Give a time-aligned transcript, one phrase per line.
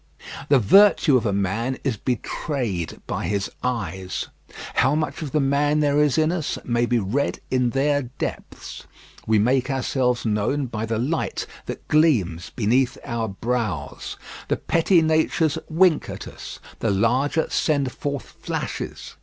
[0.49, 4.29] The virtue of a man is betrayed by his eyes.
[4.73, 8.85] How much of the man there is in us may be read in their depths.
[9.27, 14.17] We make ourselves known by the light that gleams beneath our brows.
[14.47, 19.17] The petty natures wink at us, the larger send forth flashes.